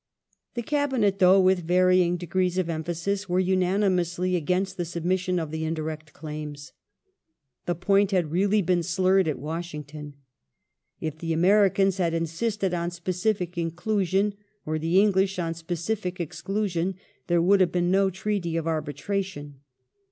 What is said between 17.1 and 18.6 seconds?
there would have been no treaty